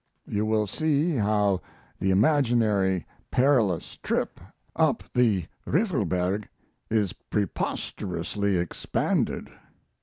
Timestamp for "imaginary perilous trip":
2.09-4.39